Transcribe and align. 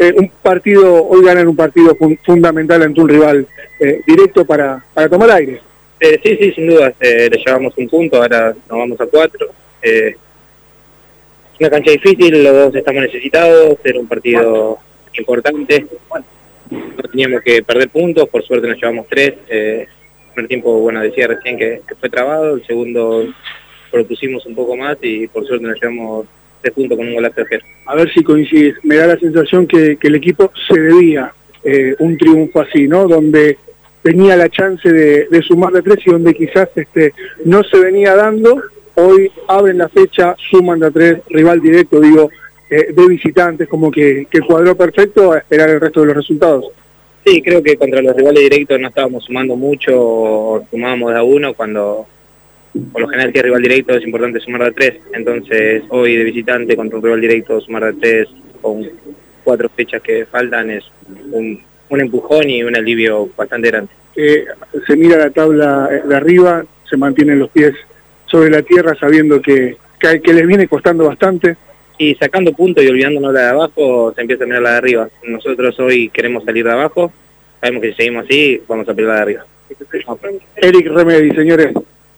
Eh, 0.00 0.12
un 0.18 0.28
partido, 0.42 1.06
hoy 1.06 1.24
ganan 1.24 1.46
un 1.46 1.54
partido 1.54 1.96
fundamental 2.24 2.82
ante 2.82 3.00
un 3.00 3.08
rival 3.08 3.46
eh, 3.78 4.02
directo 4.04 4.44
para, 4.44 4.84
para 4.92 5.08
tomar 5.08 5.30
aire. 5.30 5.60
Eh, 6.00 6.18
sí, 6.24 6.36
sí, 6.36 6.50
sin 6.54 6.66
duda. 6.66 6.92
le 6.98 7.30
llevamos 7.30 7.72
un 7.78 7.88
punto, 7.88 8.16
ahora 8.16 8.48
nos 8.68 8.78
vamos 8.78 9.00
a 9.00 9.06
cuatro. 9.06 9.48
una 11.60 11.70
cancha 11.70 11.92
difícil, 11.92 12.42
los 12.42 12.52
dos 12.52 12.74
estamos 12.74 13.02
necesitados, 13.02 13.78
era 13.84 14.00
un 14.00 14.08
partido 14.08 14.80
importante. 15.16 15.86
No 16.68 17.02
teníamos 17.08 17.42
que 17.42 17.62
perder 17.62 17.88
puntos, 17.88 18.28
por 18.28 18.42
suerte 18.42 18.66
nos 18.66 18.78
llevamos 18.78 19.06
tres. 19.08 19.34
el 19.48 19.86
primer 20.34 20.48
tiempo, 20.48 20.80
bueno, 20.80 21.00
decía 21.00 21.28
recién 21.28 21.56
que, 21.56 21.82
que 21.86 21.94
fue 21.94 22.10
trabado, 22.10 22.56
el 22.56 22.66
segundo 22.66 23.24
propusimos 23.92 24.44
un 24.46 24.56
poco 24.56 24.76
más 24.76 24.98
y 25.00 25.28
por 25.28 25.46
suerte 25.46 25.64
nos 25.64 25.80
llevamos 25.80 26.26
junto 26.70 26.96
con 26.96 27.06
un 27.06 27.14
golazo 27.14 27.42
de 27.42 27.60
A 27.86 27.94
ver 27.94 28.12
si 28.12 28.22
coincides. 28.22 28.76
Me 28.82 28.96
da 28.96 29.06
la 29.06 29.18
sensación 29.18 29.66
que, 29.66 29.98
el 30.00 30.14
equipo 30.14 30.50
se 30.68 30.78
debía 30.78 31.32
eh, 31.64 31.94
un 31.98 32.16
triunfo 32.16 32.60
así, 32.60 32.86
¿no? 32.86 33.06
Donde 33.08 33.58
tenía 34.02 34.36
la 34.36 34.48
chance 34.48 34.90
de, 34.90 35.42
sumar 35.42 35.72
de 35.72 35.82
tres 35.82 35.98
y 36.06 36.10
donde 36.10 36.34
quizás 36.34 36.68
este, 36.76 37.12
no 37.44 37.64
se 37.64 37.78
venía 37.78 38.14
dando. 38.14 38.62
Hoy 38.94 39.30
abren 39.48 39.78
la 39.78 39.88
fecha, 39.88 40.34
suman 40.50 40.80
de 40.80 40.90
tres, 40.90 41.18
rival 41.28 41.60
directo, 41.60 42.00
digo, 42.00 42.30
eh, 42.70 42.92
de 42.92 43.08
visitantes, 43.08 43.68
como 43.68 43.90
que, 43.90 44.26
que 44.30 44.40
cuadró 44.40 44.76
perfecto 44.76 45.32
a 45.32 45.38
esperar 45.38 45.70
el 45.70 45.80
resto 45.80 46.00
de 46.00 46.06
los 46.06 46.16
resultados. 46.16 46.66
Sí, 47.26 47.42
creo 47.42 47.60
que 47.60 47.76
contra 47.76 48.00
los 48.00 48.14
rivales 48.14 48.44
directos 48.44 48.78
no 48.78 48.86
estábamos 48.86 49.24
sumando 49.24 49.56
mucho, 49.56 50.64
sumábamos 50.70 51.12
de 51.12 51.18
a 51.18 51.22
uno 51.24 51.54
cuando 51.54 52.06
por 52.92 53.02
lo 53.02 53.08
general 53.08 53.32
si 53.32 53.38
es 53.38 53.44
rival 53.44 53.62
directo 53.62 53.94
es 53.94 54.04
importante 54.04 54.40
sumar 54.40 54.64
de 54.64 54.72
tres, 54.72 54.94
entonces 55.12 55.82
hoy 55.88 56.16
de 56.16 56.24
visitante 56.24 56.76
contra 56.76 56.98
un 56.98 57.04
rival 57.04 57.20
directo 57.20 57.60
sumar 57.60 57.84
de 57.84 58.00
tres 58.00 58.28
con 58.60 58.86
cuatro 59.44 59.68
fechas 59.68 60.02
que 60.02 60.26
faltan 60.26 60.70
es 60.70 60.84
un, 61.30 61.60
empujón 61.90 62.50
y 62.50 62.62
un 62.62 62.76
alivio 62.76 63.30
bastante 63.36 63.68
grande. 63.68 63.92
Eh, 64.16 64.44
se 64.86 64.96
mira 64.96 65.16
la 65.18 65.30
tabla 65.30 65.88
de 65.88 66.16
arriba, 66.16 66.64
se 66.88 66.96
mantienen 66.96 67.38
los 67.38 67.50
pies 67.50 67.74
sobre 68.26 68.50
la 68.50 68.62
tierra 68.62 68.94
sabiendo 68.98 69.40
que, 69.40 69.76
que, 70.00 70.20
que 70.20 70.32
les 70.32 70.46
viene 70.46 70.68
costando 70.68 71.06
bastante. 71.06 71.56
Y 71.98 72.14
sacando 72.16 72.52
puntos 72.52 72.84
y 72.84 72.88
olvidándonos 72.88 73.32
la 73.32 73.40
de 73.40 73.48
abajo, 73.48 74.12
se 74.14 74.20
empieza 74.20 74.44
a 74.44 74.46
mirar 74.46 74.62
la 74.62 74.70
de 74.72 74.76
arriba. 74.76 75.08
Nosotros 75.26 75.80
hoy 75.80 76.10
queremos 76.10 76.44
salir 76.44 76.64
de 76.64 76.72
abajo, 76.72 77.10
sabemos 77.58 77.80
que 77.80 77.90
si 77.92 77.96
seguimos 77.96 78.26
así, 78.26 78.60
vamos 78.68 78.86
a 78.86 78.92
pelear 78.92 79.08
la 79.08 79.14
de 79.14 79.22
arriba. 79.22 79.46
Eric 80.56 80.86
Remedi, 80.88 81.34
señores. 81.34 81.72